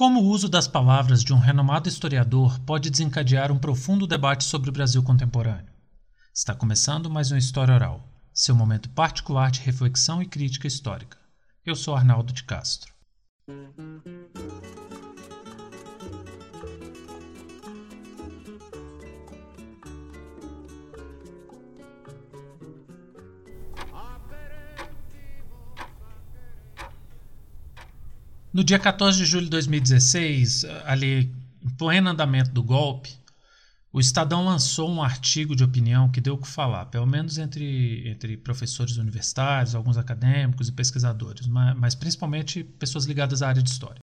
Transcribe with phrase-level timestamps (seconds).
[0.00, 4.70] Como o uso das palavras de um renomado historiador pode desencadear um profundo debate sobre
[4.70, 5.70] o Brasil contemporâneo?
[6.34, 11.18] Está começando mais uma História Oral, seu momento particular de reflexão e crítica histórica.
[11.66, 12.90] Eu sou Arnaldo de Castro.
[28.52, 31.32] No dia 14 de julho de 2016, ali
[31.62, 33.16] em pleno andamento do golpe,
[33.92, 38.08] o Estadão lançou um artigo de opinião que deu o que falar, pelo menos entre,
[38.08, 43.70] entre professores universitários, alguns acadêmicos e pesquisadores, mas, mas principalmente pessoas ligadas à área de
[43.70, 44.00] história.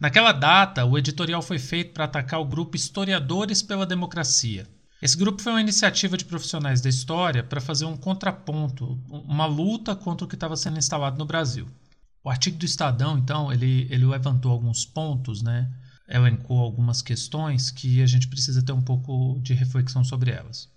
[0.00, 4.68] Naquela data, o editorial foi feito para atacar o grupo Historiadores pela Democracia.
[5.02, 9.96] Esse grupo foi uma iniciativa de profissionais da história para fazer um contraponto, uma luta
[9.96, 11.66] contra o que estava sendo instalado no Brasil.
[12.28, 15.66] O artigo do Estadão, então, ele, ele levantou alguns pontos, né?
[16.06, 20.68] elencou algumas questões que a gente precisa ter um pouco de reflexão sobre elas.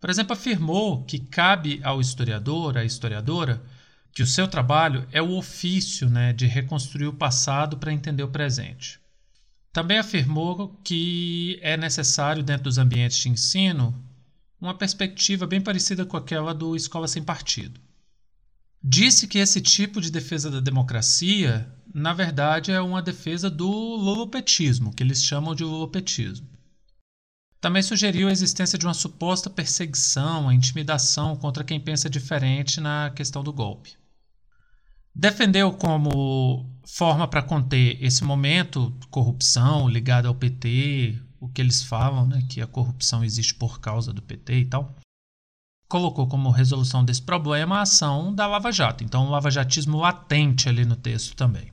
[0.00, 3.62] Por exemplo, afirmou que cabe ao historiador, à historiadora,
[4.12, 8.32] que o seu trabalho é o ofício né, de reconstruir o passado para entender o
[8.32, 8.98] presente.
[9.72, 13.94] Também afirmou que é necessário, dentro dos ambientes de ensino,
[14.60, 17.80] uma perspectiva bem parecida com aquela do Escola Sem Partido
[18.82, 24.92] disse que esse tipo de defesa da democracia, na verdade, é uma defesa do lulopetismo,
[24.92, 26.48] que eles chamam de lulopetismo.
[27.60, 33.10] Também sugeriu a existência de uma suposta perseguição, a intimidação contra quem pensa diferente na
[33.10, 33.92] questão do golpe.
[35.14, 42.26] Defendeu como forma para conter esse momento corrupção ligada ao PT, o que eles falam,
[42.26, 44.96] né, que a corrupção existe por causa do PT e tal
[45.90, 49.02] colocou como resolução desse problema a ação da Lava Jato.
[49.02, 51.72] Então, um lavajatismo latente ali no texto também.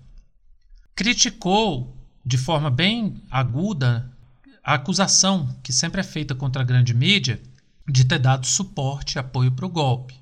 [0.95, 4.11] Criticou de forma bem aguda
[4.63, 7.39] a acusação que sempre é feita contra a grande mídia
[7.87, 10.15] de ter dado suporte e apoio para o golpe.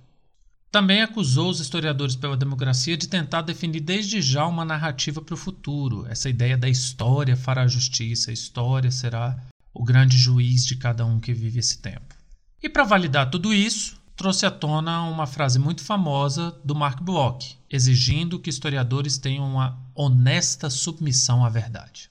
[0.69, 5.37] Também acusou os historiadores pela democracia de tentar definir desde já uma narrativa para o
[5.37, 6.05] futuro.
[6.07, 9.41] Essa ideia da história fará justiça, a história será
[9.73, 12.24] o grande juiz de cada um que vive esse tempo.
[12.65, 17.59] E para validar tudo isso, trouxe à tona uma frase muito famosa do Mark Bloch,
[17.69, 22.09] exigindo que historiadores tenham uma honesta submissão à verdade.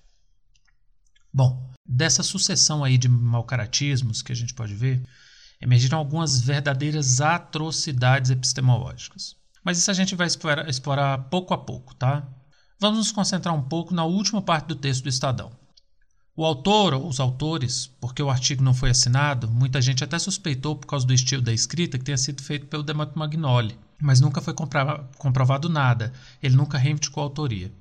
[1.32, 5.02] Bom, dessa sucessão aí de malcaratismos que a gente pode ver,
[5.60, 9.34] emergiram algumas verdadeiras atrocidades epistemológicas.
[9.64, 12.28] Mas isso a gente vai explorar, explorar pouco a pouco, tá?
[12.78, 15.50] Vamos nos concentrar um pouco na última parte do texto do Estadão.
[16.36, 20.74] O autor ou os autores, porque o artigo não foi assinado, muita gente até suspeitou
[20.74, 24.40] por causa do estilo da escrita que tenha sido feito pelo Demetrio Magnoli, mas nunca
[24.40, 24.52] foi
[25.16, 26.12] comprovado nada,
[26.42, 27.72] ele nunca reivindicou a autoria.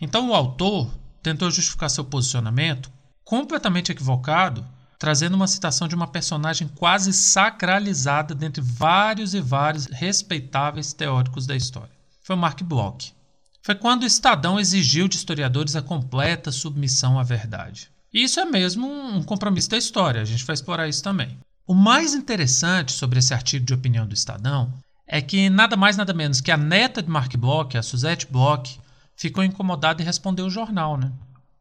[0.00, 0.90] Então o autor
[1.22, 2.90] tentou justificar seu posicionamento
[3.22, 4.66] completamente equivocado,
[4.98, 11.54] trazendo uma citação de uma personagem quase sacralizada dentre vários e vários respeitáveis teóricos da
[11.54, 11.92] história.
[12.22, 13.12] Foi Mark Bloch
[13.62, 17.90] foi quando o Estadão exigiu de historiadores a completa submissão à verdade.
[18.12, 21.38] E isso é mesmo um compromisso da história, a gente vai explorar isso também.
[21.66, 24.72] O mais interessante sobre esse artigo de opinião do Estadão
[25.06, 28.80] é que nada mais nada menos que a neta de Mark Bloch, a Suzette Bloch,
[29.16, 31.12] ficou incomodada e respondeu o jornal, né?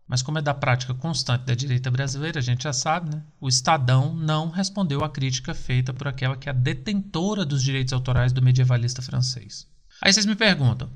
[0.07, 3.23] Mas como é da prática constante da direita brasileira, a gente já sabe, né?
[3.39, 7.93] O Estadão não respondeu à crítica feita por aquela que é a detentora dos direitos
[7.93, 9.67] autorais do medievalista francês.
[10.01, 10.89] Aí vocês me perguntam,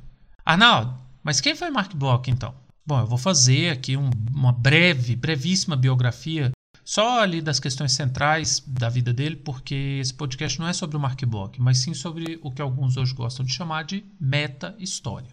[0.46, 2.54] Arnaldo, mas quem foi Mark Bloch então?
[2.86, 6.52] Bom, eu vou fazer aqui um, uma breve, brevíssima biografia
[6.84, 11.00] só ali das questões centrais da vida dele, porque esse podcast não é sobre o
[11.00, 15.32] Mark Bloch, mas sim sobre o que alguns hoje gostam de chamar de meta-história.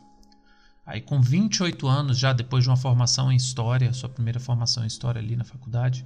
[0.84, 4.88] Aí com 28 anos, já depois de uma formação em História, sua primeira formação em
[4.88, 6.04] História ali na faculdade,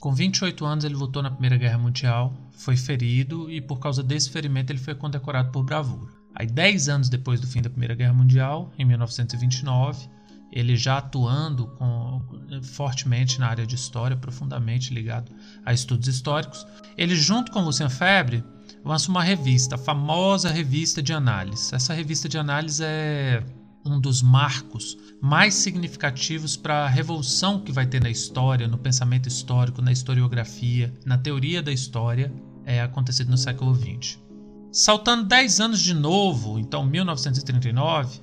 [0.00, 4.30] com 28 anos, ele lutou na Primeira Guerra Mundial, foi ferido e, por causa desse
[4.30, 6.10] ferimento, ele foi condecorado por bravura.
[6.34, 10.08] Aí, 10 anos depois do fim da Primeira Guerra Mundial, em 1929,
[10.50, 12.22] ele já atuando com,
[12.62, 15.30] fortemente na área de história, profundamente ligado
[15.66, 18.42] a estudos históricos, ele, junto com Lucien Febre,
[18.82, 21.74] lança uma revista, a famosa revista de análise.
[21.74, 23.44] Essa revista de análise é
[23.84, 29.28] um dos marcos mais significativos para a revolução que vai ter na história, no pensamento
[29.28, 32.32] histórico, na historiografia, na teoria da história,
[32.64, 34.18] é acontecido no século XX.
[34.72, 38.20] Saltando 10 anos de novo, então 1939,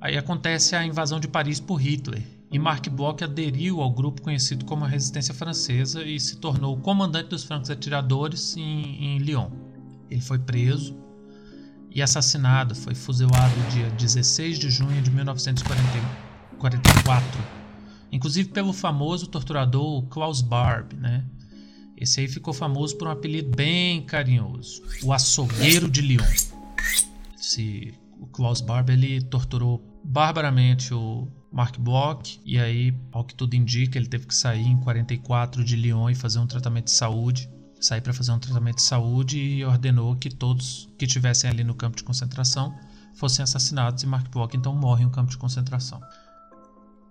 [0.00, 2.22] aí acontece a invasão de Paris por Hitler.
[2.50, 7.28] e Marc Bloch aderiu ao grupo conhecido como a Resistência Francesa e se tornou comandante
[7.30, 9.50] dos francos atiradores em, em Lyon.
[10.10, 11.01] Ele foi preso
[11.94, 17.40] e assassinado, foi fuzilado dia 16 de junho de 1944,
[18.10, 21.24] inclusive pelo famoso torturador Klaus Barb, né?
[21.96, 26.24] Esse aí ficou famoso por um apelido bem carinhoso, o açougueiro de Lyon.
[27.38, 33.54] Esse, o Klaus Barb ele torturou barbaramente o Mark Bloch, e aí, ao que tudo
[33.54, 37.48] indica, ele teve que sair em 44 de Lyon e fazer um tratamento de saúde.
[37.82, 41.74] Sair para fazer um tratamento de saúde e ordenou que todos que estivessem ali no
[41.74, 42.74] campo de concentração
[43.14, 46.00] fossem assassinados e Mark Bloch então morre no campo de concentração.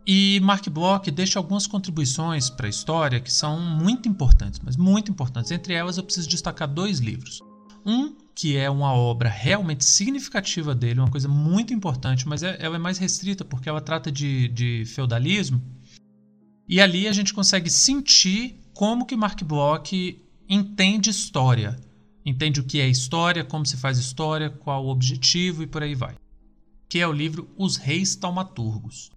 [0.05, 5.11] E Mark Bloch deixa algumas contribuições para a história que são muito importantes, mas muito
[5.11, 5.51] importantes.
[5.51, 7.39] Entre elas, eu preciso destacar dois livros.
[7.85, 12.77] Um que é uma obra realmente significativa dele, uma coisa muito importante, mas é, ela
[12.77, 15.61] é mais restrita porque ela trata de, de feudalismo.
[16.67, 20.19] E ali a gente consegue sentir como que Mark Bloch
[20.53, 21.79] entende história,
[22.25, 25.95] entende o que é história, como se faz história, qual o objetivo e por aí
[25.95, 26.17] vai.
[26.89, 29.09] Que é o livro Os Reis Taumaturgos.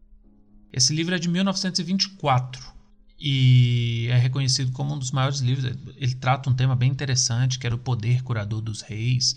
[0.72, 2.72] Esse livro é de 1924
[3.18, 5.64] e é reconhecido como um dos maiores livros.
[5.96, 9.34] Ele trata um tema bem interessante, que era o poder curador dos reis.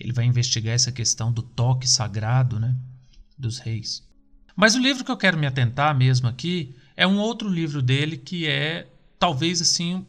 [0.00, 2.76] Ele vai investigar essa questão do toque sagrado né,
[3.38, 4.04] dos reis.
[4.56, 8.16] Mas o livro que eu quero me atentar mesmo aqui é um outro livro dele
[8.16, 8.88] que é
[9.20, 10.04] talvez assim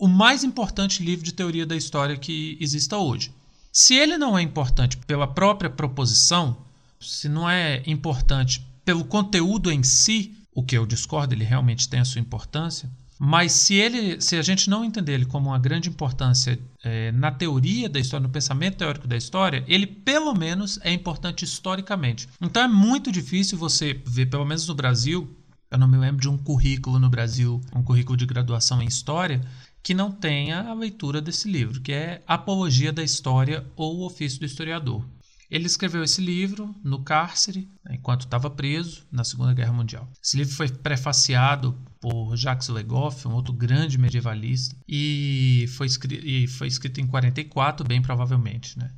[0.00, 3.30] o mais importante livro de teoria da história que exista hoje.
[3.70, 6.56] Se ele não é importante pela própria proposição,
[6.98, 12.00] se não é importante pelo conteúdo em si, o que eu discordo, ele realmente tem
[12.00, 12.90] a sua importância.
[13.18, 17.30] Mas se ele, se a gente não entender ele como uma grande importância é, na
[17.30, 22.26] teoria da história, no pensamento teórico da história, ele pelo menos é importante historicamente.
[22.40, 25.28] Então é muito difícil você ver, pelo menos no Brasil,
[25.70, 29.40] eu não me lembro de um currículo no Brasil, um currículo de graduação em história,
[29.82, 34.40] que não tenha a leitura desse livro, que é Apologia da História ou o Ofício
[34.40, 35.04] do Historiador.
[35.50, 40.08] Ele escreveu esse livro no cárcere, né, enquanto estava preso na Segunda Guerra Mundial.
[40.22, 46.24] Esse livro foi prefaciado por Jacques Le Goff, um outro grande medievalista, e foi, escrito,
[46.24, 48.78] e foi escrito em 44, bem provavelmente.
[48.78, 48.92] Né?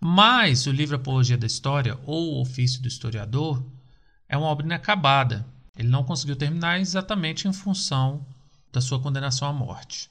[0.00, 3.64] Mas o livro Apologia da História, ou o Ofício do Historiador,
[4.28, 5.46] é uma obra inacabada.
[5.76, 8.26] Ele não conseguiu terminar exatamente em função
[8.72, 10.10] da sua condenação à morte.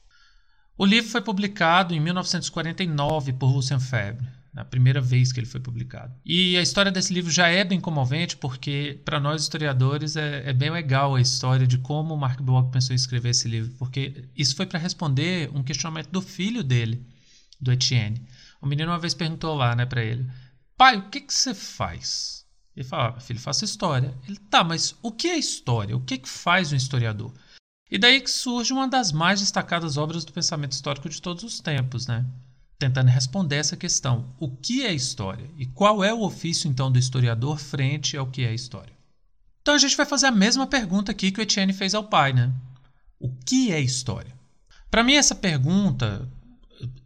[0.81, 5.59] O livro foi publicado em 1949 por Lucien Febvre na primeira vez que ele foi
[5.59, 6.11] publicado.
[6.25, 10.51] E a história desse livro já é bem comovente, porque para nós historiadores é, é,
[10.51, 14.25] bem legal a história de como o Mark Bloch pensou em escrever esse livro, porque
[14.35, 17.05] isso foi para responder um questionamento do filho dele,
[17.59, 18.19] do Etienne.
[18.59, 20.27] O menino uma vez perguntou lá, né, para ele:
[20.75, 22.43] "Pai, o que que você faz?"
[22.75, 25.95] Ele falava: "Filho, faço história." Ele: "Tá, mas o que é história?
[25.95, 27.31] O que que faz um historiador?"
[27.91, 31.59] E daí que surge uma das mais destacadas obras do pensamento histórico de todos os
[31.59, 32.25] tempos, né?
[32.81, 36.97] tentando responder essa questão: o que é história e qual é o ofício então do
[36.97, 38.93] historiador frente ao que é história?
[39.61, 42.33] Então a gente vai fazer a mesma pergunta aqui que o Etienne fez ao pai,
[42.33, 42.51] né?
[43.19, 44.33] O que é história?
[44.89, 46.27] Para mim essa pergunta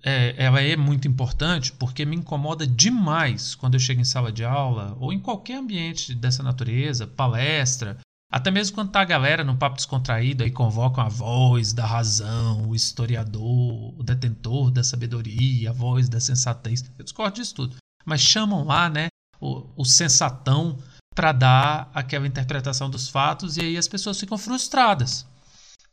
[0.02, 4.46] é, ela é muito importante porque me incomoda demais quando eu chego em sala de
[4.46, 7.98] aula ou em qualquer ambiente dessa natureza, palestra,
[8.36, 12.68] até mesmo quando tá a galera num papo descontraído e convocam a voz da razão,
[12.68, 16.84] o historiador, o detentor da sabedoria, a voz da sensatez.
[17.00, 17.78] Eu discordo disso tudo.
[18.06, 19.08] Mas chamam lá, né,
[19.40, 20.78] o, o sensatão
[21.16, 25.26] para dar aquela interpretação dos fatos e aí as pessoas ficam frustradas.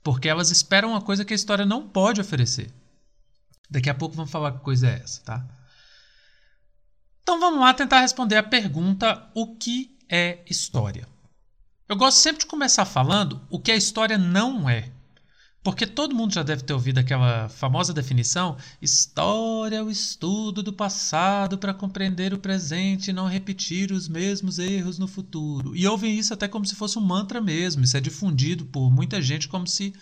[0.03, 2.75] Porque elas esperam uma coisa que a história não pode oferecer.
[3.71, 5.47] Daqui a pouco vamos falar que coisa é essa, tá?
[7.23, 11.12] Então vamos lá tentar responder a pergunta: o que é história?
[11.93, 14.91] Eu gosto sempre de começar falando o que a história não é.
[15.63, 20.73] Porque todo mundo já deve ter ouvido aquela famosa definição: história é o estudo do
[20.73, 25.77] passado para compreender o presente e não repetir os mesmos erros no futuro.
[25.77, 27.85] E ouvem isso até como se fosse um mantra mesmo.
[27.85, 29.93] Isso é difundido por muita gente como se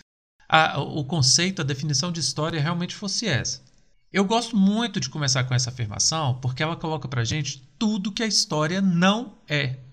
[0.47, 3.61] a, o conceito, a definição de história realmente fosse essa.
[4.13, 8.23] Eu gosto muito de começar com essa afirmação porque ela coloca pra gente tudo que
[8.23, 9.90] a história não é.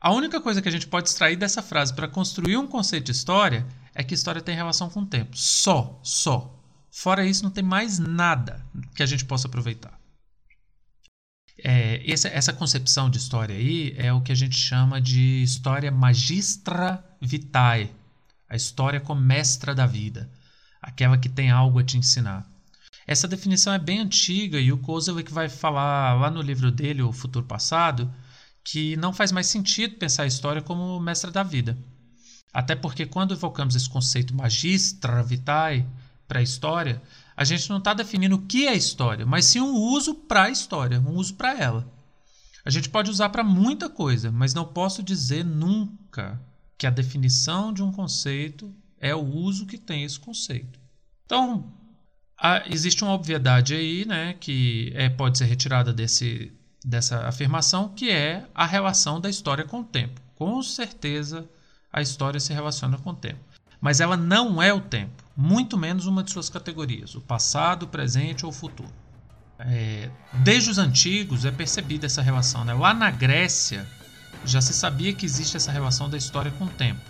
[0.00, 3.12] A única coisa que a gente pode extrair dessa frase para construir um conceito de
[3.12, 5.36] história é que história tem relação com o tempo.
[5.36, 6.58] Só, só.
[6.90, 8.64] Fora isso, não tem mais nada
[8.94, 10.00] que a gente possa aproveitar.
[11.62, 15.90] É, essa, essa, concepção de história aí é o que a gente chama de história
[15.90, 17.90] magistra vitae,
[18.48, 20.30] a história como mestra da vida,
[20.80, 22.48] aquela que tem algo a te ensinar.
[23.06, 27.12] Essa definição é bem antiga e o Kozelek vai falar lá no livro dele, O
[27.12, 28.10] Futuro Passado,
[28.64, 31.78] que não faz mais sentido pensar a história como mestra da vida.
[32.52, 35.86] Até porque quando evocamos esse conceito magistra vitae
[36.26, 37.02] para a história,
[37.36, 40.50] a gente não está definindo o que é história, mas sim um uso para a
[40.50, 41.90] história, um uso para ela.
[42.64, 46.40] A gente pode usar para muita coisa, mas não posso dizer nunca
[46.76, 50.78] que a definição de um conceito é o uso que tem esse conceito.
[51.24, 51.72] Então,
[52.38, 56.52] há, existe uma obviedade aí, né, que é, pode ser retirada desse,
[56.84, 60.20] dessa afirmação, que é a relação da história com o tempo.
[60.34, 61.48] Com certeza,
[61.92, 63.40] a história se relaciona com o tempo.
[63.80, 67.88] Mas ela não é o tempo, muito menos uma de suas categorias, o passado, o
[67.88, 68.92] presente ou o futuro.
[69.58, 72.64] É, desde os antigos é percebida essa relação.
[72.64, 72.72] Né?
[72.72, 73.86] Lá na Grécia
[74.44, 77.00] já se sabia que existe essa relação da história com o tempo.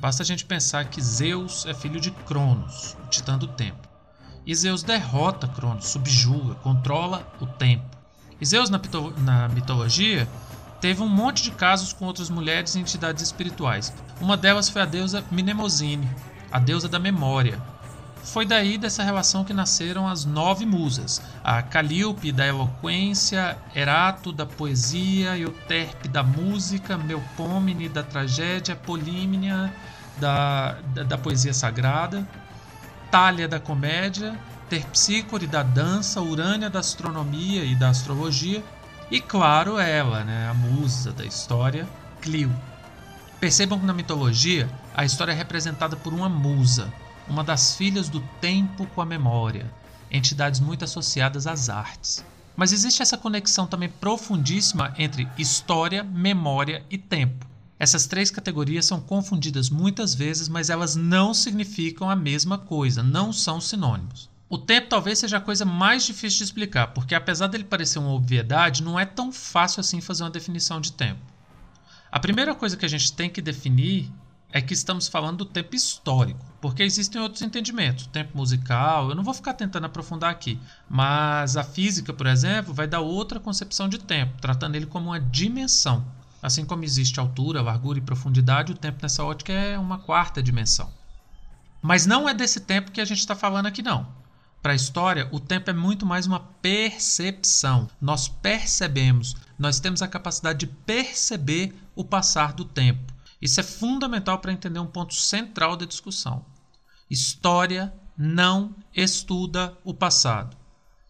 [0.00, 3.88] Basta a gente pensar que Zeus é filho de Cronos, o titã do tempo.
[4.46, 7.89] E Zeus derrota Cronos, subjuga, controla o tempo.
[8.40, 8.80] E Zeus, na,
[9.18, 10.26] na mitologia,
[10.80, 13.92] teve um monte de casos com outras mulheres e entidades espirituais.
[14.20, 16.08] Uma delas foi a deusa Mnemosine,
[16.50, 17.60] a deusa da memória.
[18.22, 24.46] Foi daí dessa relação que nasceram as nove musas: a Calíope da eloquência, Erato da
[24.46, 29.72] poesia, Euterpe da música, Melpomene da tragédia, Polímnia
[30.18, 32.26] da, da, da poesia sagrada,
[33.10, 34.38] Tália da comédia,
[34.70, 38.64] Terpsícore da dança, Urânia da astronomia e da astrologia,
[39.10, 41.88] e claro, ela, né, a musa da história,
[42.22, 42.54] Clio.
[43.40, 46.92] Percebam que na mitologia a história é representada por uma musa,
[47.28, 49.68] uma das filhas do tempo com a memória,
[50.08, 52.24] entidades muito associadas às artes.
[52.54, 57.44] Mas existe essa conexão também profundíssima entre história, memória e tempo.
[57.76, 63.32] Essas três categorias são confundidas muitas vezes, mas elas não significam a mesma coisa, não
[63.32, 64.29] são sinônimos.
[64.52, 68.10] O tempo talvez seja a coisa mais difícil de explicar, porque apesar dele parecer uma
[68.10, 71.20] obviedade, não é tão fácil assim fazer uma definição de tempo.
[72.10, 74.10] A primeira coisa que a gente tem que definir
[74.50, 79.22] é que estamos falando do tempo histórico, porque existem outros entendimentos, tempo musical, eu não
[79.22, 84.00] vou ficar tentando aprofundar aqui, mas a física, por exemplo, vai dar outra concepção de
[84.00, 86.04] tempo, tratando ele como uma dimensão.
[86.42, 90.90] Assim como existe altura, largura e profundidade, o tempo nessa ótica é uma quarta dimensão.
[91.80, 94.18] Mas não é desse tempo que a gente está falando aqui, não.
[94.62, 97.88] Para a história, o tempo é muito mais uma percepção.
[97.98, 103.10] Nós percebemos, nós temos a capacidade de perceber o passar do tempo.
[103.40, 106.44] Isso é fundamental para entender um ponto central da discussão.
[107.08, 110.54] História não estuda o passado.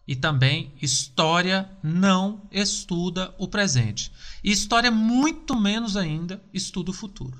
[0.07, 4.13] E também história não estuda o presente.
[4.41, 7.37] E história, muito menos ainda, estuda o futuro.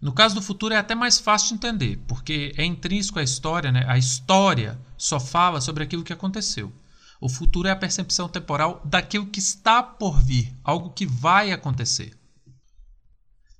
[0.00, 3.70] No caso do futuro é até mais fácil de entender, porque é intrínseco à história,
[3.70, 3.84] né?
[3.86, 6.72] a história só fala sobre aquilo que aconteceu.
[7.20, 12.18] O futuro é a percepção temporal daquilo que está por vir, algo que vai acontecer.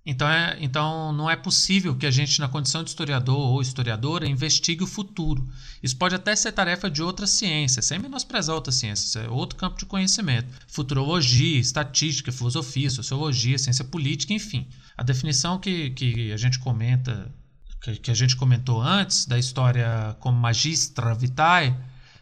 [0.05, 4.27] Então, é, então não é possível que a gente, na condição de historiador ou historiadora,
[4.27, 5.47] investigue o futuro.
[5.83, 9.79] Isso pode até ser tarefa de outra ciência, sem menosprezar outras ciências, é outro campo
[9.79, 10.49] de conhecimento.
[10.67, 14.67] Futurologia, estatística, filosofia, sociologia, ciência política, enfim.
[14.97, 17.31] A definição que, que a gente comenta,
[17.83, 21.77] que, que a gente comentou antes, da história como magistra vitae,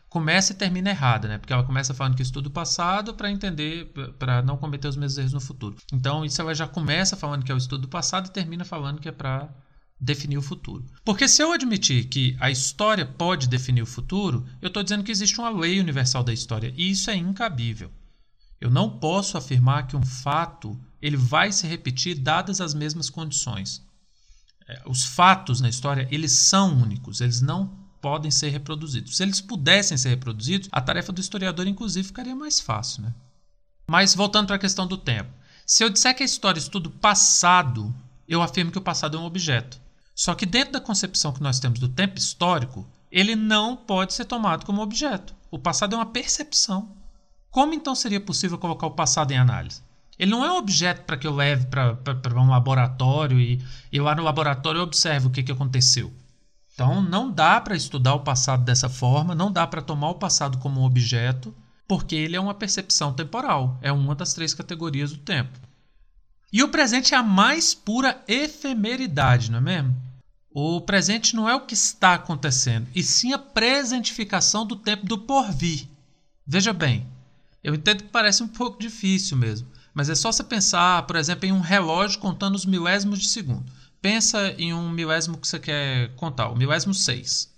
[0.08, 1.38] começa e termina errada, né?
[1.38, 5.18] Porque ela começa falando que estuda o passado para entender, para não cometer os mesmos
[5.18, 5.76] erros no futuro.
[5.92, 9.00] Então, isso ela já começa falando que é o estudo do passado e termina falando
[9.00, 9.48] que é para
[10.00, 10.84] definir o futuro.
[11.04, 15.10] Porque se eu admitir que a história pode definir o futuro, eu estou dizendo que
[15.10, 17.90] existe uma lei universal da história e isso é incabível.
[18.60, 23.82] Eu não posso afirmar que um fato ele vai se repetir dadas as mesmas condições.
[24.68, 29.16] É, os fatos na história eles são únicos, eles não podem ser reproduzidos.
[29.16, 33.02] Se eles pudessem ser reproduzidos, a tarefa do historiador, inclusive, ficaria mais fácil.
[33.02, 33.14] Né?
[33.86, 35.30] Mas voltando para a questão do tempo.
[35.66, 37.94] Se eu disser que a história estuda o passado,
[38.26, 39.80] eu afirmo que o passado é um objeto.
[40.14, 44.24] Só que dentro da concepção que nós temos do tempo histórico, ele não pode ser
[44.24, 45.34] tomado como objeto.
[45.50, 46.96] O passado é uma percepção.
[47.50, 49.82] Como então seria possível colocar o passado em análise?
[50.18, 53.62] Ele não é um objeto para que eu leve para um laboratório e,
[53.92, 56.12] e lá no laboratório eu observe o que, que aconteceu.
[56.78, 60.58] Então, não dá para estudar o passado dessa forma, não dá para tomar o passado
[60.58, 61.52] como um objeto,
[61.88, 65.58] porque ele é uma percepção temporal, é uma das três categorias do tempo.
[66.52, 69.96] E o presente é a mais pura efemeridade, não é mesmo?
[70.52, 75.18] O presente não é o que está acontecendo, e sim a presentificação do tempo do
[75.18, 75.88] porvir.
[76.46, 77.04] Veja bem,
[77.60, 81.44] eu entendo que parece um pouco difícil mesmo, mas é só você pensar, por exemplo,
[81.44, 83.77] em um relógio contando os milésimos de segundo.
[84.00, 87.52] Pensa em um milésimo que você quer contar, o milésimo 6.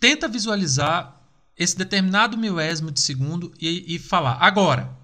[0.00, 1.20] Tenta visualizar
[1.56, 4.96] esse determinado milésimo de segundo e, e falar agora.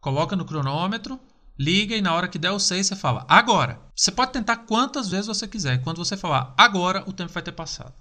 [0.00, 1.20] Coloca no cronômetro
[1.58, 3.80] liga e na hora que der o 6 você fala agora.
[3.94, 5.82] Você pode tentar quantas vezes você quiser.
[5.82, 7.94] Quando você falar agora, o tempo vai ter passado.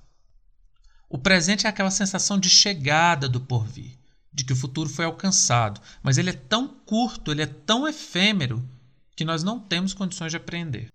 [1.10, 3.98] O presente é aquela sensação de chegada do porvir,
[4.34, 8.68] de que o futuro foi alcançado, mas ele é tão curto, ele é tão efêmero
[9.16, 10.90] que nós não temos condições de aprender.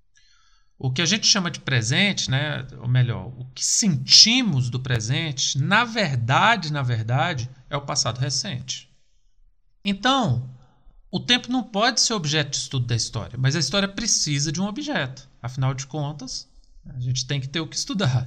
[0.82, 5.58] O que a gente chama de presente, né, ou melhor, o que sentimos do presente,
[5.58, 8.88] na verdade, na verdade, é o passado recente.
[9.84, 10.49] Então,
[11.10, 14.58] o tempo não pode ser objeto de estudo da história, mas a história precisa de
[14.58, 15.28] um objeto.
[15.42, 16.49] Afinal de contas,
[16.88, 18.26] a gente tem que ter o que estudar.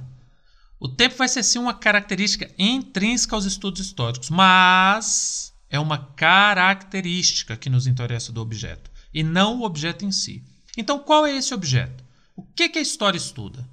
[0.78, 7.56] O tempo vai ser sim uma característica intrínseca aos estudos históricos, mas é uma característica
[7.56, 10.44] que nos interessa do objeto, e não o objeto em si.
[10.76, 12.03] Então, qual é esse objeto?
[12.36, 13.68] O que, que a história estuda?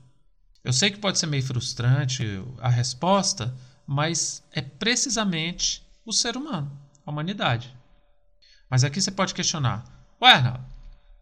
[0.63, 2.23] Eu sei que pode ser meio frustrante
[2.59, 3.55] a resposta,
[3.87, 6.71] mas é precisamente o ser humano,
[7.05, 7.75] a humanidade.
[8.69, 9.83] Mas aqui você pode questionar:
[10.21, 10.65] Ué, Arnaldo,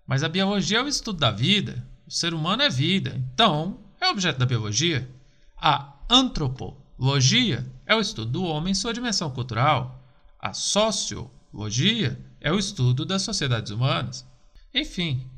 [0.05, 4.09] mas a biologia é o estudo da vida, o ser humano é vida, então é
[4.09, 5.09] objeto da biologia?
[5.55, 10.03] A antropologia é o estudo do homem em sua dimensão cultural.
[10.39, 14.27] A sociologia é o estudo das sociedades humanas.
[14.73, 15.28] Enfim,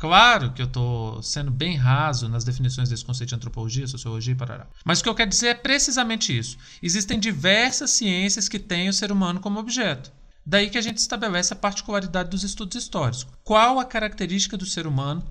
[0.00, 4.36] claro que eu estou sendo bem raso nas definições desse conceito de antropologia, sociologia e
[4.36, 4.66] parará.
[4.84, 6.58] Mas o que eu quero dizer é precisamente isso.
[6.82, 10.10] Existem diversas ciências que têm o ser humano como objeto.
[10.44, 13.26] Daí que a gente estabelece a particularidade dos estudos históricos.
[13.44, 15.22] Qual a característica do ser humano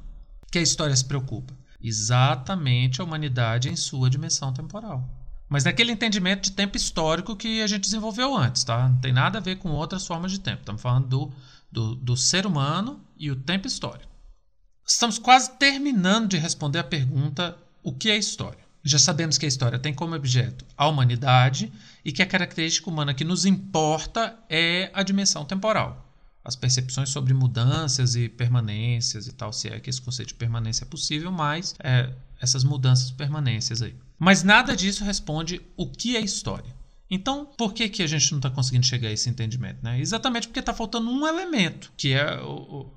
[0.50, 1.60] que a história se preocupa?
[1.82, 5.08] exatamente a humanidade em sua dimensão temporal.
[5.48, 8.88] Mas naquele entendimento de tempo histórico que a gente desenvolveu antes, tá?
[8.88, 10.60] Não tem nada a ver com outras formas de tempo.
[10.60, 11.32] Estamos falando do,
[11.72, 14.09] do, do ser humano e o tempo histórico.
[14.90, 18.60] Estamos quase terminando de responder a pergunta: o que é história?
[18.84, 21.72] Já sabemos que a história tem como objeto a humanidade
[22.04, 26.10] e que a característica humana que nos importa é a dimensão temporal
[26.44, 30.84] as percepções sobre mudanças e permanências e tal, se é que esse conceito de permanência
[30.84, 33.96] é possível, mas é, essas mudanças permanências aí.
[34.18, 36.76] Mas nada disso responde o que é história.
[37.10, 39.78] Então, por que, que a gente não está conseguindo chegar a esse entendimento?
[39.84, 40.00] Né?
[40.00, 42.92] Exatamente porque está faltando um elemento, que é o,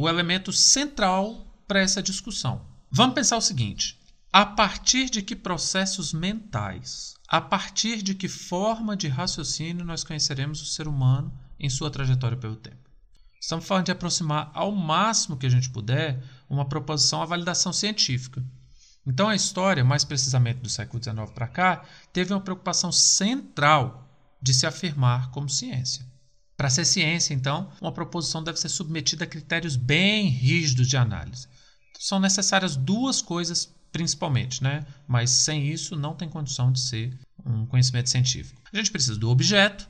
[0.00, 2.64] o, elemento central para essa discussão.
[2.90, 3.98] Vamos pensar o seguinte:
[4.32, 10.62] a partir de que processos mentais, a partir de que forma de raciocínio nós conheceremos
[10.62, 12.90] o ser humano em sua trajetória pelo tempo.
[13.40, 18.44] Estamos falando de aproximar ao máximo que a gente puder uma proposição à validação científica.
[19.06, 24.08] Então a história, mais precisamente do século XIX para cá, teve uma preocupação central
[24.42, 26.09] de se afirmar como ciência.
[26.60, 31.48] Para ser ciência, então, uma proposição deve ser submetida a critérios bem rígidos de análise.
[31.98, 34.84] São necessárias duas coisas principalmente, né?
[35.08, 38.60] Mas sem isso não tem condição de ser um conhecimento científico.
[38.70, 39.88] A gente precisa do objeto,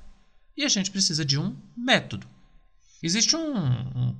[0.57, 2.25] e a gente precisa de um método.
[3.03, 4.17] Existe um, um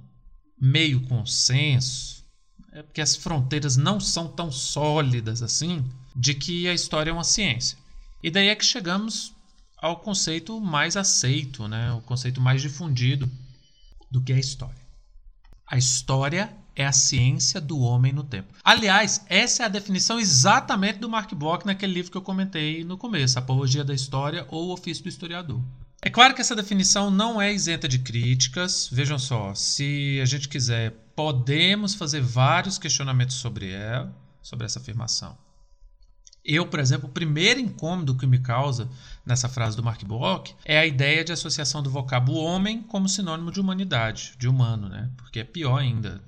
[0.61, 2.25] meio consenso,
[2.73, 7.23] é porque as fronteiras não são tão sólidas assim, de que a história é uma
[7.23, 7.79] ciência.
[8.21, 9.37] E daí é que chegamos
[9.81, 11.93] ao conceito mais aceito, né?
[11.93, 13.31] o conceito mais difundido
[14.11, 14.81] do que a história.
[15.67, 18.55] A história é a ciência do homem no tempo.
[18.65, 22.99] Aliás, essa é a definição exatamente do Mark Bloch naquele livro que eu comentei no
[22.99, 25.61] começo, Apologia da História ou o Ofício do Historiador.
[26.03, 28.89] É claro que essa definição não é isenta de críticas.
[28.91, 35.37] Vejam só, se a gente quiser, podemos fazer vários questionamentos sobre ela, sobre essa afirmação.
[36.45, 38.89] Eu, por exemplo, o primeiro incômodo que me causa
[39.27, 43.53] nessa frase do Mark Bloch é a ideia de associação do vocábulo homem como sinônimo
[43.53, 45.11] de humanidade, de humano, né?
[45.17, 46.23] Porque é pior ainda.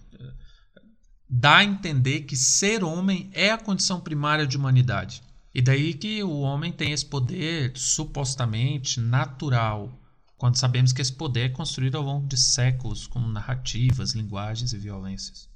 [1.28, 5.22] Dá a entender que ser homem é a condição primária de humanidade.
[5.54, 9.98] E daí que o homem tem esse poder supostamente natural,
[10.36, 14.78] quando sabemos que esse poder é construído ao longo de séculos com narrativas, linguagens e
[14.78, 15.48] violências.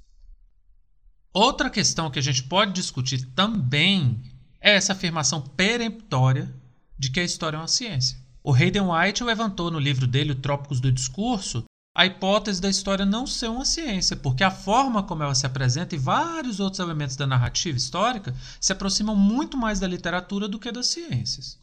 [1.31, 4.19] Outra questão que a gente pode discutir também
[4.67, 6.53] é essa afirmação peremptória
[6.99, 8.17] de que a história é uma ciência.
[8.43, 11.63] O Hayden White levantou no livro dele, O Trópicos do Discurso,
[11.95, 15.95] a hipótese da história não ser uma ciência, porque a forma como ela se apresenta
[15.95, 20.69] e vários outros elementos da narrativa histórica se aproximam muito mais da literatura do que
[20.69, 21.57] das ciências.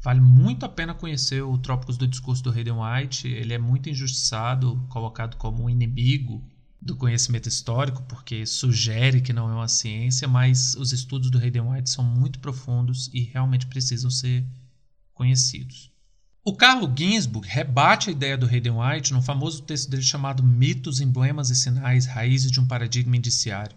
[0.00, 3.26] Vale muito a pena conhecer o Trópicos do Discurso do Hayden White.
[3.26, 6.44] Ele é muito injustiçado, colocado como um inimigo
[6.84, 11.62] do conhecimento histórico, porque sugere que não é uma ciência, mas os estudos do Hayden
[11.62, 14.44] White são muito profundos e realmente precisam ser
[15.12, 15.90] conhecidos.
[16.44, 21.00] O Carlo Ginzburg rebate a ideia do Hayden White no famoso texto dele chamado Mitos,
[21.00, 23.76] Emblemas e Sinais, Raízes de um Paradigma Indiciário,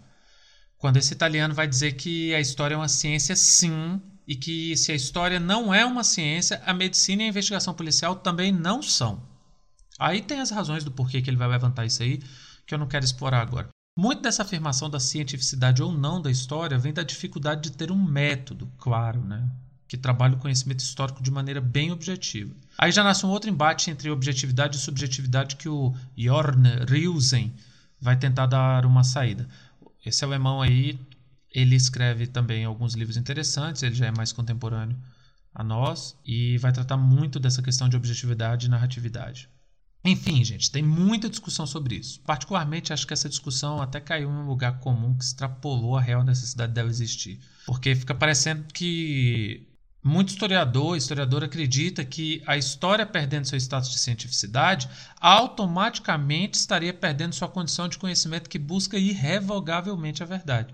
[0.78, 4.92] quando esse italiano vai dizer que a história é uma ciência sim, e que se
[4.92, 9.24] a história não é uma ciência, a medicina e a investigação policial também não são.
[9.98, 12.22] Aí tem as razões do porquê que ele vai levantar isso aí,
[12.68, 13.70] que eu não quero explorar agora.
[13.98, 17.96] Muito dessa afirmação da cientificidade ou não da história vem da dificuldade de ter um
[17.96, 19.50] método, claro, né?
[19.88, 22.54] que trabalha o conhecimento histórico de maneira bem objetiva.
[22.78, 27.54] Aí já nasce um outro embate entre objetividade e subjetividade que o Jorn Riusen
[28.00, 29.48] vai tentar dar uma saída.
[30.06, 31.00] Esse alemão aí,
[31.52, 34.98] ele escreve também alguns livros interessantes, ele já é mais contemporâneo
[35.56, 39.50] a nós e vai tratar muito dessa questão de objetividade e narratividade.
[40.04, 42.22] Enfim, gente, tem muita discussão sobre isso.
[42.22, 46.24] Particularmente, acho que essa discussão até caiu em um lugar comum que extrapolou a real
[46.24, 47.40] necessidade dela existir.
[47.66, 49.68] Porque fica parecendo que
[50.08, 54.88] muito historiador, historiador acredita que a história perdendo seu status de cientificidade
[55.20, 60.74] automaticamente estaria perdendo sua condição de conhecimento que busca irrevogavelmente a verdade.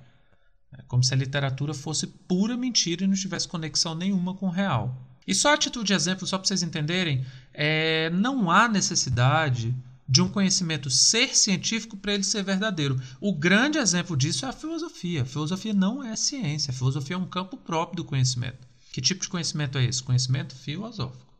[0.78, 4.52] É como se a literatura fosse pura mentira e não tivesse conexão nenhuma com o
[4.52, 4.96] real.
[5.28, 9.74] E só a título de exemplo, só para vocês entenderem, é, não há necessidade
[10.08, 13.02] de um conhecimento ser científico para ele ser verdadeiro.
[13.22, 15.24] O grande exemplo disso é a filosofia.
[15.24, 18.68] A filosofia não é ciência, a filosofia é um campo próprio do conhecimento.
[18.92, 20.04] Que tipo de conhecimento é esse?
[20.04, 21.34] Conhecimento filosófico.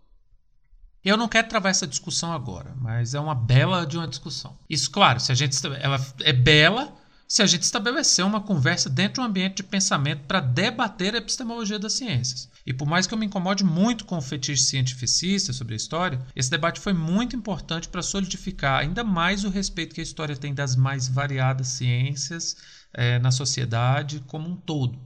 [1.04, 4.58] Eu não quero travar essa discussão agora, mas é uma bela de uma discussão.
[4.70, 6.96] Isso, claro, se a gente ela é bela
[7.34, 11.18] se a gente estabelecer uma conversa dentro de um ambiente de pensamento para debater a
[11.18, 12.48] epistemologia das ciências.
[12.64, 16.22] E por mais que eu me incomode muito com o fetiche cientificista sobre a história,
[16.36, 20.54] esse debate foi muito importante para solidificar ainda mais o respeito que a história tem
[20.54, 22.56] das mais variadas ciências
[22.94, 25.00] é, na sociedade como um todo.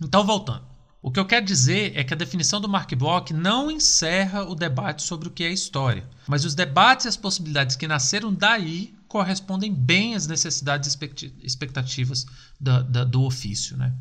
[0.00, 0.64] Então, voltando.
[1.02, 4.54] O que eu quero dizer é que a definição do Mark Bloch não encerra o
[4.54, 8.94] debate sobre o que é história, mas os debates e as possibilidades que nasceram daí
[9.14, 10.98] correspondem bem às necessidades
[11.40, 12.26] expectativas
[12.58, 13.76] do, do, do ofício.
[13.76, 13.94] Né?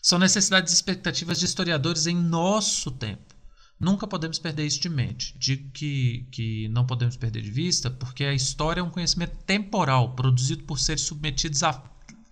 [0.00, 3.34] São necessidades e expectativas de historiadores em nosso tempo.
[3.80, 5.36] Nunca podemos perder isso de mente.
[5.36, 10.14] Digo que, que não podemos perder de vista porque a história é um conhecimento temporal,
[10.14, 11.72] produzido por seres submetidos a.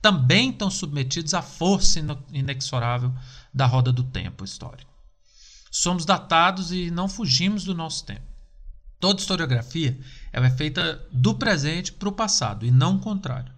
[0.00, 1.98] também estão submetidos à força
[2.32, 3.12] inexorável
[3.52, 4.88] da roda do tempo histórico.
[5.68, 8.30] Somos datados e não fugimos do nosso tempo.
[9.00, 9.98] Toda historiografia
[10.32, 13.52] ela é feita do presente para o passado e não o contrário.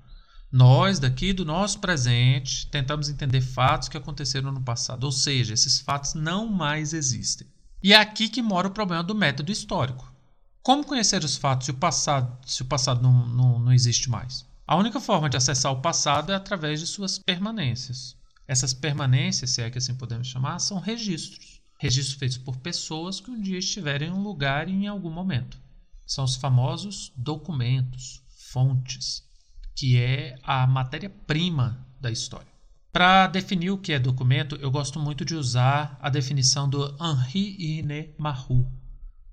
[0.51, 5.81] Nós, daqui do nosso presente, tentamos entender fatos que aconteceram no passado, ou seja, esses
[5.81, 7.47] fatos não mais existem.
[7.83, 10.13] E é aqui que mora o problema do método histórico.
[10.63, 14.47] Como conhecer os fatos se o passado, se o passado não, não, não existe mais?
[14.67, 18.17] A única forma de acessar o passado é através de suas permanências.
[18.47, 23.29] Essas permanências, se é que assim podemos chamar, são registros registros feitos por pessoas que
[23.29, 25.59] um dia estiverem em um lugar e em algum momento.
[26.07, 29.23] São os famosos documentos, fontes,
[29.75, 32.53] que é a matéria-prima da história.
[32.93, 37.57] Para definir o que é documento, eu gosto muito de usar a definição do Henri
[37.59, 38.71] Irénée Marrou,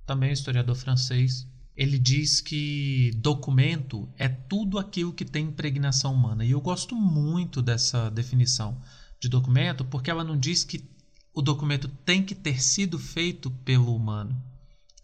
[0.05, 1.45] também historiador francês.
[1.75, 6.45] Ele diz que documento é tudo aquilo que tem impregnação humana.
[6.45, 8.81] E eu gosto muito dessa definição
[9.19, 10.89] de documento porque ela não diz que
[11.33, 14.41] o documento tem que ter sido feito pelo humano.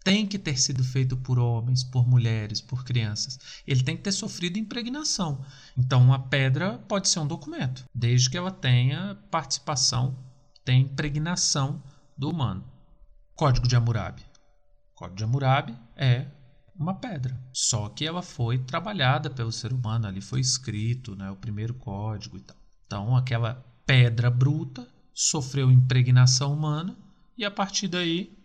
[0.06, 3.40] Tem que ter sido feito por homens, por mulheres, por crianças.
[3.66, 5.44] Ele tem que ter sofrido impregnação.
[5.76, 10.16] Então, uma pedra pode ser um documento, desde que ela tenha participação,
[10.64, 11.82] tenha impregnação
[12.16, 12.64] do humano.
[13.34, 14.22] Código de Hammurabi.
[14.94, 16.28] Código de Hammurabi é
[16.78, 21.36] uma pedra, só que ela foi trabalhada pelo ser humano, ali foi escrito, né, o
[21.36, 22.56] primeiro código e tal.
[22.86, 26.96] Então, aquela pedra bruta sofreu impregnação humana
[27.36, 28.35] e a partir daí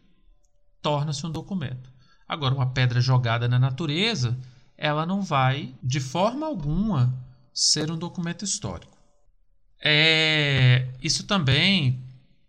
[0.82, 1.92] torna-se um documento.
[2.28, 4.38] Agora, uma pedra jogada na natureza,
[4.78, 7.14] ela não vai, de forma alguma,
[7.54, 8.98] ser um documento histórico.
[9.84, 12.04] É, isso também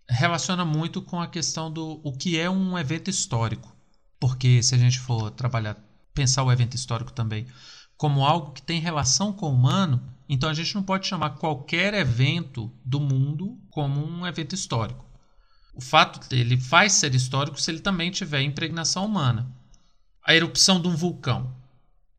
[0.09, 3.75] relaciona muito com a questão do o que é um evento histórico.
[4.21, 5.77] Porque se a gente for trabalhar,
[6.15, 7.47] pensar o evento histórico também
[7.97, 11.95] como algo que tem relação com o humano, então a gente não pode chamar qualquer
[11.95, 15.05] evento do mundo como um evento histórico.
[15.75, 19.51] O fato dele faz ser histórico se ele também tiver impregnação humana.
[20.25, 21.55] A erupção de um vulcão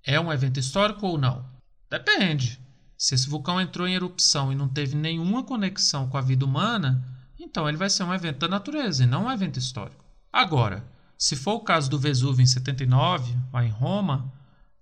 [0.05, 1.45] é um evento histórico ou não?
[1.89, 2.59] Depende.
[2.97, 7.03] Se esse vulcão entrou em erupção e não teve nenhuma conexão com a vida humana,
[7.39, 10.03] então ele vai ser um evento da natureza e não um evento histórico.
[10.31, 10.83] Agora,
[11.17, 14.33] se for o caso do Vesúvio em 79, lá em Roma,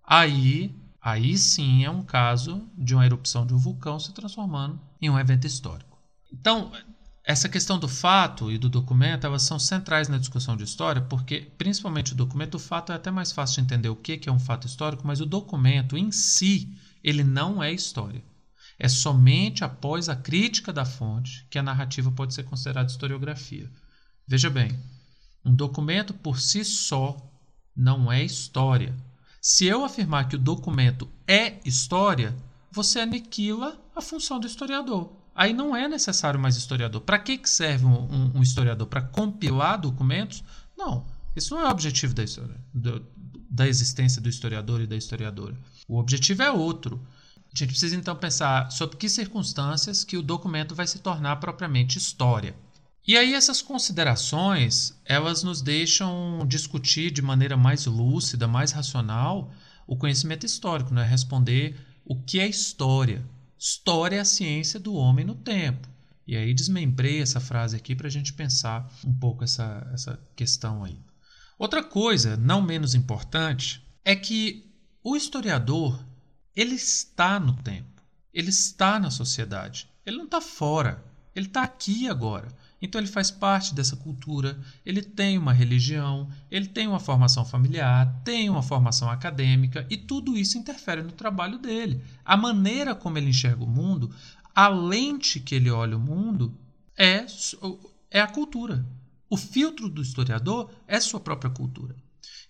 [0.04, 5.10] aí Aí sim é um caso de uma erupção de um vulcão se transformando em
[5.10, 5.98] um evento histórico.
[6.32, 6.72] Então,
[7.24, 11.52] essa questão do fato e do documento elas são centrais na discussão de história, porque,
[11.58, 14.40] principalmente o documento, o fato é até mais fácil de entender o que é um
[14.40, 18.24] fato histórico, mas o documento em si, ele não é história.
[18.80, 23.70] É somente após a crítica da fonte que a narrativa pode ser considerada historiografia.
[24.28, 24.80] Veja bem,
[25.46, 27.16] um documento por si só
[27.76, 28.96] não é história.
[29.40, 32.36] Se eu afirmar que o documento é história,
[32.72, 35.21] você aniquila a função do historiador.
[35.34, 37.02] Aí não é necessário mais historiador.
[37.02, 38.88] Para que, que serve um, um, um historiador?
[38.88, 40.44] Para compilar documentos?
[40.78, 41.06] Não.
[41.36, 43.06] Isso não é o objetivo da história, do,
[43.50, 45.58] da existência do historiador e da historiadora.
[45.88, 47.02] O objetivo é outro.
[47.54, 51.98] A gente precisa então pensar sobre que circunstâncias que o documento vai se tornar propriamente
[51.98, 52.56] história.
[53.08, 59.52] E aí essas considerações, elas nos deixam discutir de maneira mais lúcida, mais racional,
[59.88, 61.04] o conhecimento histórico, né?
[61.04, 63.26] responder o que é história.
[63.64, 65.88] História é a ciência do homem no tempo.
[66.26, 70.84] E aí desmembrei essa frase aqui para a gente pensar um pouco essa, essa questão
[70.84, 70.98] aí.
[71.60, 74.68] Outra coisa, não menos importante, é que
[75.04, 76.04] o historiador
[76.56, 78.02] ele está no tempo,
[78.34, 82.48] ele está na sociedade, ele não está fora, ele está aqui agora.
[82.82, 88.22] Então ele faz parte dessa cultura, ele tem uma religião, ele tem uma formação familiar,
[88.24, 92.02] tem uma formação acadêmica e tudo isso interfere no trabalho dele.
[92.26, 94.14] A maneira como ele enxerga o mundo,
[94.56, 96.58] a lente que ele olha o mundo
[96.98, 97.26] é,
[98.10, 98.86] é a cultura.
[99.30, 101.96] O filtro do historiador é sua própria cultura.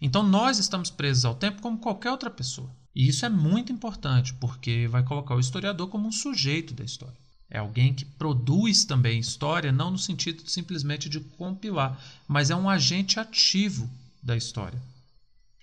[0.02, 2.76] Então nós estamos presos ao tempo como qualquer outra pessoa.
[2.96, 7.21] E isso é muito importante, porque vai colocar o historiador como um sujeito da história.
[7.54, 12.70] É alguém que produz também história, não no sentido simplesmente de compilar, mas é um
[12.70, 13.90] agente ativo
[14.24, 14.82] da história.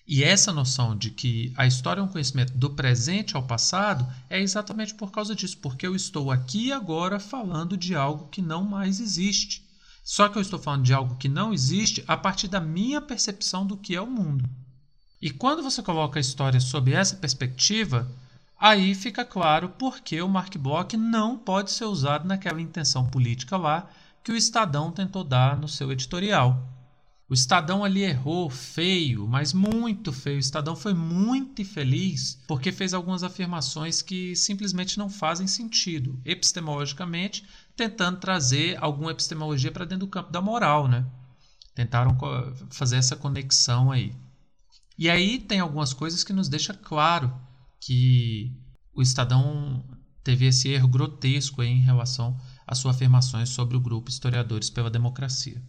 [0.07, 4.39] E essa noção de que a história é um conhecimento do presente ao passado é
[4.39, 9.01] exatamente por causa disso, porque eu estou aqui agora falando de algo que não mais
[9.01, 9.67] existe.
[10.05, 13.67] Só que eu estou falando de algo que não existe a partir da minha percepção
[13.67, 14.49] do que é o mundo.
[15.21, 18.11] E quando você coloca a história sob essa perspectiva,
[18.59, 23.57] aí fica claro por que o Mark Bloch não pode ser usado naquela intenção política
[23.57, 23.89] lá
[24.23, 26.69] que o Estadão tentou dar no seu editorial.
[27.31, 30.37] O Estadão ali errou feio, mas muito feio.
[30.37, 37.45] O Estadão foi muito infeliz porque fez algumas afirmações que simplesmente não fazem sentido, epistemologicamente,
[37.77, 41.05] tentando trazer alguma epistemologia para dentro do campo da moral, né?
[41.75, 42.17] Tentaram
[42.71, 44.15] fazer essa conexão aí.
[44.97, 47.33] E aí tem algumas coisas que nos deixa claro
[47.81, 48.53] que
[48.95, 49.85] o Estadão
[50.23, 55.63] teve esse erro grotesco em relação às suas afirmações sobre o grupo Historiadores pela Democracia.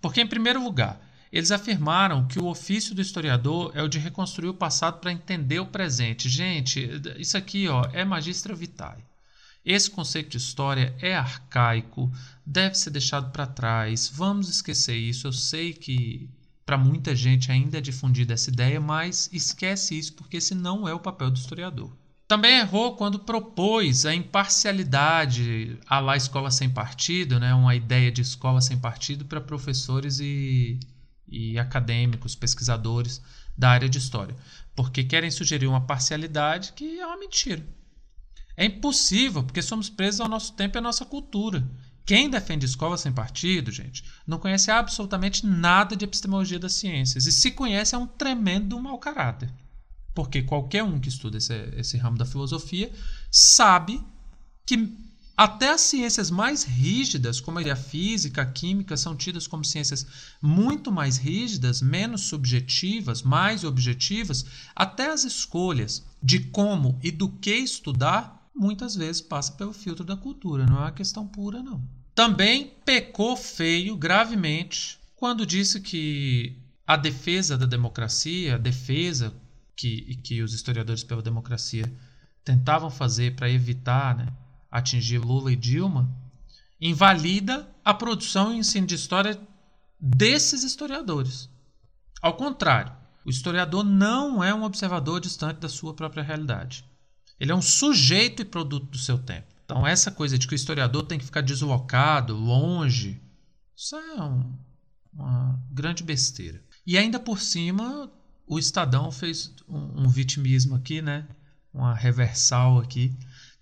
[0.00, 1.00] Porque, em primeiro lugar,
[1.32, 5.60] eles afirmaram que o ofício do historiador é o de reconstruir o passado para entender
[5.60, 6.28] o presente.
[6.28, 9.04] Gente, isso aqui ó, é magistra vitae.
[9.64, 12.10] Esse conceito de história é arcaico,
[12.46, 14.08] deve ser deixado para trás.
[14.08, 15.26] Vamos esquecer isso.
[15.26, 16.30] Eu sei que
[16.68, 20.92] para muita gente ainda é difundida essa ideia, mas esquece isso porque esse não é
[20.92, 21.96] o papel do historiador.
[22.28, 27.54] Também errou quando propôs a imparcialidade à la escola sem partido, né?
[27.54, 30.78] uma ideia de escola sem partido para professores e,
[31.26, 33.22] e acadêmicos, pesquisadores
[33.56, 34.36] da área de história,
[34.76, 37.66] porque querem sugerir uma parcialidade que é uma mentira.
[38.54, 41.66] É impossível, porque somos presos ao nosso tempo e à nossa cultura.
[42.08, 47.26] Quem defende escola sem partido, gente, não conhece absolutamente nada de epistemologia das ciências.
[47.26, 49.52] E se conhece, é um tremendo mau caráter.
[50.14, 52.90] Porque qualquer um que estuda esse, esse ramo da filosofia
[53.30, 54.02] sabe
[54.64, 54.90] que
[55.36, 60.06] até as ciências mais rígidas, como a física, a química, são tidas como ciências
[60.40, 64.46] muito mais rígidas, menos subjetivas, mais objetivas.
[64.74, 70.16] Até as escolhas de como e do que estudar muitas vezes passa pelo filtro da
[70.16, 71.97] cultura, não é uma questão pura, não.
[72.18, 79.32] Também pecou feio, gravemente, quando disse que a defesa da democracia, a defesa
[79.76, 81.84] que, que os historiadores pela democracia
[82.44, 84.32] tentavam fazer para evitar né,
[84.68, 86.12] atingir Lula e Dilma,
[86.80, 89.40] invalida a produção e ensino de história
[90.00, 91.48] desses historiadores.
[92.20, 92.92] Ao contrário,
[93.24, 96.84] o historiador não é um observador distante da sua própria realidade.
[97.38, 99.57] Ele é um sujeito e produto do seu tempo.
[99.68, 103.20] Então, essa coisa de que o historiador tem que ficar deslocado, longe,
[103.76, 104.56] isso é um,
[105.12, 106.64] uma grande besteira.
[106.86, 108.10] E ainda por cima,
[108.46, 111.28] o Estadão fez um, um vitimismo aqui, né?
[111.70, 113.14] Uma reversal aqui,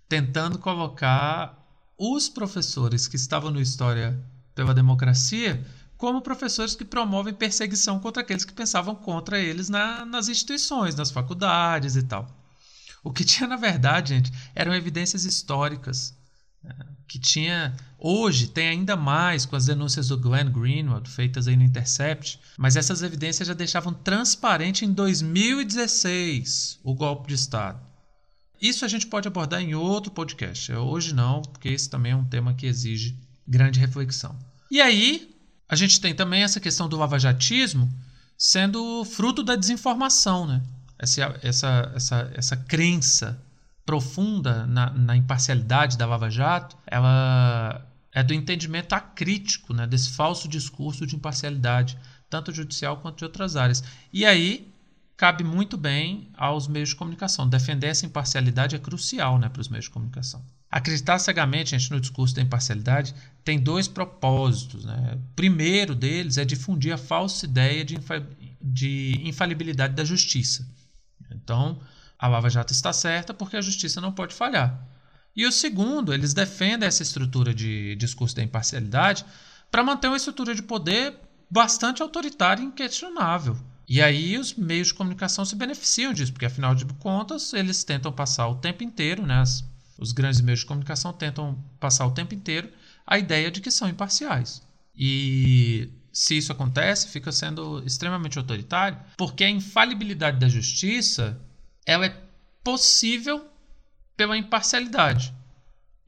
[0.09, 1.59] tentando colocar
[1.99, 4.17] os professores que estavam no História
[4.55, 5.67] pela Democracia
[5.97, 11.11] como professores que promovem perseguição contra aqueles que pensavam contra eles na, nas instituições, nas
[11.11, 12.46] faculdades e tal.
[13.07, 16.13] O que tinha, na verdade, gente, eram evidências históricas.
[16.61, 16.75] Né,
[17.07, 17.73] que tinha.
[17.97, 22.75] Hoje tem ainda mais com as denúncias do Glenn Greenwald, feitas aí no Intercept, mas
[22.75, 27.81] essas evidências já deixavam transparente em 2016 o golpe de Estado.
[28.61, 30.73] Isso a gente pode abordar em outro podcast.
[30.73, 33.17] Hoje não, porque esse também é um tema que exige
[33.47, 34.37] grande reflexão.
[34.69, 35.33] E aí,
[35.69, 37.89] a gente tem também essa questão do lavajatismo,
[38.37, 40.61] sendo fruto da desinformação, né?
[40.99, 43.41] Essa, essa, essa, essa crença
[43.85, 50.49] profunda na, na imparcialidade da Lava Jato, ela é do entendimento acrítico né, desse falso
[50.49, 53.85] discurso de imparcialidade, tanto judicial quanto de outras áreas.
[54.13, 54.73] E aí
[55.17, 57.49] cabe muito bem aos meios de comunicação.
[57.49, 60.43] Defender essa imparcialidade é crucial né, para os meios de comunicação.
[60.71, 64.85] Acreditar cegamente gente, no discurso da imparcialidade tem dois propósitos.
[64.85, 65.13] Né?
[65.15, 68.27] O primeiro deles é difundir a falsa ideia de, infa
[68.61, 70.67] de infalibilidade da justiça.
[71.47, 71.79] Então,
[72.19, 74.85] a Lava Jato está certa porque a justiça não pode falhar.
[75.35, 79.25] E o segundo, eles defendem essa estrutura de discurso da imparcialidade
[79.71, 81.15] para manter uma estrutura de poder
[81.49, 83.57] bastante autoritária e inquestionável.
[83.89, 88.11] E aí os meios de comunicação se beneficiam disso, porque afinal de contas eles tentam
[88.11, 89.65] passar o tempo inteiro, né, as,
[89.97, 92.69] os grandes meios de comunicação tentam passar o tempo inteiro
[93.07, 94.63] a ideia de que são imparciais.
[94.97, 101.39] E se isso acontece, fica sendo extremamente autoritário, porque a infalibilidade da justiça
[101.85, 102.23] ela é
[102.65, 103.47] possível
[104.17, 105.35] pela imparcialidade.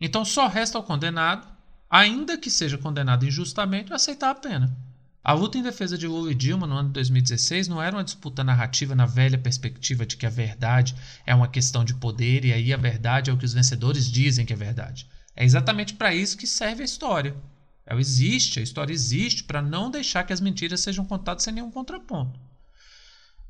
[0.00, 1.46] Então só resta ao condenado,
[1.90, 4.74] ainda que seja condenado injustamente, aceitar a pena.
[5.22, 8.02] A luta em defesa de Lula e Dilma no ano de 2016 não era uma
[8.02, 12.52] disputa narrativa na velha perspectiva de que a verdade é uma questão de poder e
[12.54, 15.06] aí a verdade é o que os vencedores dizem que é verdade.
[15.36, 17.36] É exatamente para isso que serve a história.
[17.90, 21.70] Ela existe, a história existe para não deixar que as mentiras sejam contadas sem nenhum
[21.70, 22.38] contraponto.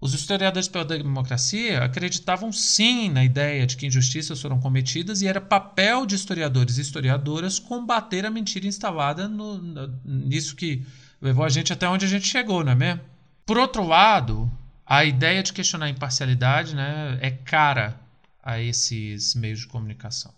[0.01, 5.41] Os historiadores pela democracia acreditavam sim na ideia de que injustiças foram cometidas e era
[5.41, 10.87] papel de historiadores e historiadoras combater a mentira instalada no, no, nisso que
[11.21, 13.01] levou a gente até onde a gente chegou, não é mesmo?
[13.45, 14.49] Por outro lado,
[14.87, 17.99] a ideia de questionar a imparcialidade né, é cara
[18.41, 20.33] a esses meios de comunicação.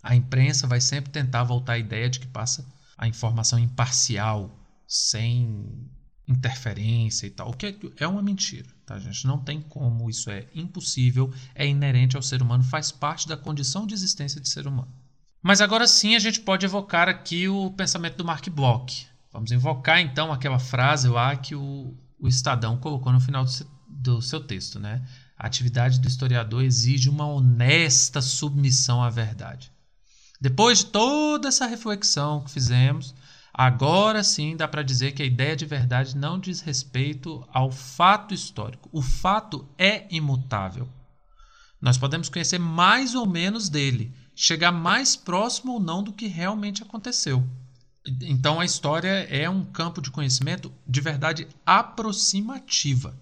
[0.00, 2.64] A imprensa vai sempre tentar voltar à ideia de que passa
[2.96, 5.88] a informação imparcial, sem
[6.28, 9.26] interferência e tal, o que é uma mentira, tá, gente?
[9.26, 13.86] Não tem como, isso é impossível, é inerente ao ser humano, faz parte da condição
[13.86, 14.92] de existência de ser humano.
[15.40, 19.06] Mas agora sim a gente pode evocar aqui o pensamento do Mark Bloch,
[19.36, 23.50] Vamos invocar então aquela frase lá que o, o Estadão colocou no final do,
[23.86, 25.06] do seu texto, né?
[25.36, 29.70] A atividade do historiador exige uma honesta submissão à verdade.
[30.40, 33.14] Depois de toda essa reflexão que fizemos,
[33.52, 38.34] agora sim dá para dizer que a ideia de verdade não diz respeito ao fato
[38.34, 38.88] histórico.
[38.92, 40.88] O fato é imutável.
[41.80, 46.82] Nós podemos conhecer mais ou menos dele, chegar mais próximo ou não do que realmente
[46.82, 47.46] aconteceu.
[48.22, 53.18] Então a história é um campo de conhecimento de verdade aproximativa,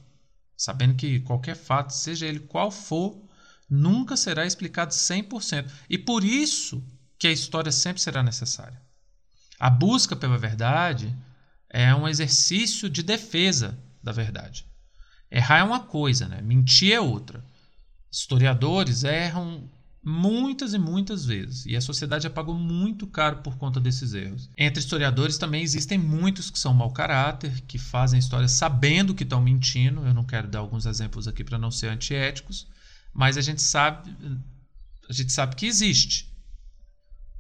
[0.57, 3.17] sabendo que qualquer fato, seja ele qual for,
[3.71, 5.71] nunca será explicado 100%.
[5.89, 6.83] E por isso
[7.19, 8.81] que a história sempre será necessária.
[9.59, 11.15] A busca pela verdade
[11.71, 14.67] é um exercício de defesa da verdade.
[15.31, 16.41] Errar é uma coisa, né?
[16.43, 17.45] mentir é outra.
[18.11, 19.69] Historiadores erram
[20.05, 24.51] muitas e muitas vezes, e a sociedade já pagou muito caro por conta desses erros.
[24.57, 29.41] Entre historiadores também existem muitos que são mau caráter, que fazem história sabendo que estão
[29.41, 30.07] mentindo.
[30.07, 32.67] Eu não quero dar alguns exemplos aqui para não ser antiéticos,
[33.15, 34.15] mas a gente sabe
[35.09, 36.34] a gente sabe que existe.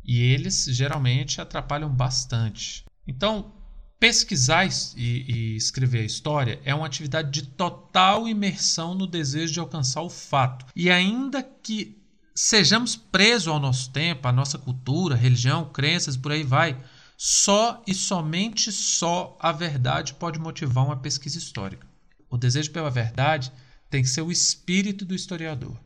[0.04, 2.84] E eles geralmente atrapalham bastante.
[3.06, 3.52] Então,
[3.98, 9.60] pesquisar e, e escrever a história é uma atividade de total imersão no desejo de
[9.60, 10.66] alcançar o fato.
[10.76, 12.02] E ainda que
[12.34, 16.78] sejamos presos ao nosso tempo, à nossa cultura, religião, crenças, por aí vai.
[17.16, 21.86] Só e somente só a verdade pode motivar uma pesquisa histórica.
[22.28, 23.52] O desejo pela verdade
[23.88, 25.78] tem que ser o espírito do historiador.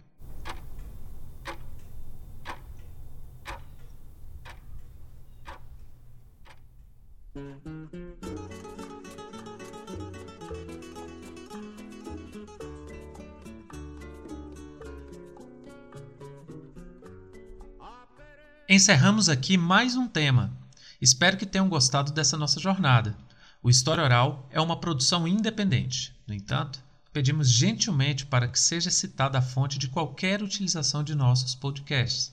[18.78, 20.56] Encerramos aqui mais um tema.
[21.00, 23.18] Espero que tenham gostado dessa nossa jornada.
[23.60, 26.14] O História Oral é uma produção independente.
[26.28, 26.78] No entanto,
[27.12, 32.32] pedimos gentilmente para que seja citada a fonte de qualquer utilização de nossos podcasts.